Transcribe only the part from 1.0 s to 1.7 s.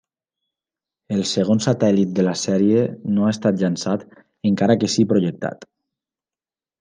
El segon